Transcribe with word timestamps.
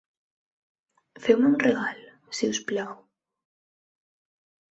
Feu-me 1.25 1.45
un 1.49 1.57
regal, 1.65 2.01
si 2.37 2.49
us 2.55 2.61
plau. 2.71 2.97